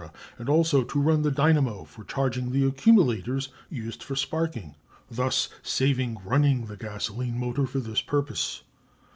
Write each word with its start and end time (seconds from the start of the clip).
and 0.39 0.49
also 0.49 0.83
to 0.83 0.99
run 0.99 1.21
the 1.21 1.29
dynamo 1.29 1.83
for 1.83 2.03
charging 2.03 2.49
the 2.51 2.65
accumulators 2.65 3.49
used 3.69 4.01
for 4.01 4.15
sparking, 4.15 4.73
thus 5.11 5.47
saving 5.61 6.17
running 6.25 6.65
the 6.65 6.75
gasolene 6.75 7.37
motor 7.37 7.67
for 7.67 7.79
this 7.79 8.01
purpose. 8.01 8.63